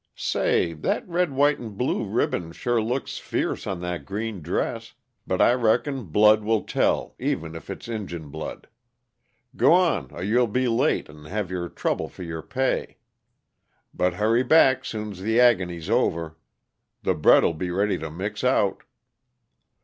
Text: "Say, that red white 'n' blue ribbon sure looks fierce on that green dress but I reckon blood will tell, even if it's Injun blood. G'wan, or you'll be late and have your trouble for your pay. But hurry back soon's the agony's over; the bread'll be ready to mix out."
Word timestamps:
"Say, 0.15 0.73
that 0.73 1.07
red 1.07 1.31
white 1.31 1.59
'n' 1.59 1.77
blue 1.77 2.03
ribbon 2.03 2.53
sure 2.53 2.81
looks 2.81 3.19
fierce 3.19 3.67
on 3.67 3.81
that 3.81 4.03
green 4.03 4.41
dress 4.41 4.95
but 5.27 5.39
I 5.43 5.53
reckon 5.53 6.05
blood 6.05 6.41
will 6.43 6.63
tell, 6.63 7.13
even 7.19 7.53
if 7.53 7.69
it's 7.69 7.87
Injun 7.87 8.29
blood. 8.29 8.67
G'wan, 9.55 10.09
or 10.11 10.23
you'll 10.23 10.47
be 10.47 10.67
late 10.67 11.07
and 11.07 11.27
have 11.27 11.51
your 11.51 11.69
trouble 11.69 12.09
for 12.09 12.23
your 12.23 12.41
pay. 12.41 12.97
But 13.93 14.15
hurry 14.15 14.41
back 14.41 14.85
soon's 14.85 15.21
the 15.21 15.39
agony's 15.39 15.87
over; 15.87 16.35
the 17.03 17.13
bread'll 17.13 17.51
be 17.53 17.69
ready 17.69 17.99
to 17.99 18.09
mix 18.09 18.43
out." 18.43 18.81